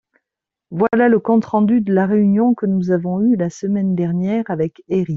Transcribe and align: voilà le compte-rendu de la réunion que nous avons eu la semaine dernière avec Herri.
voilà 0.71 1.09
le 1.09 1.19
compte-rendu 1.19 1.79
de 1.81 1.93
la 1.93 2.07
réunion 2.07 2.55
que 2.55 2.65
nous 2.65 2.89
avons 2.89 3.21
eu 3.21 3.35
la 3.35 3.51
semaine 3.51 3.93
dernière 3.93 4.45
avec 4.49 4.81
Herri. 4.89 5.09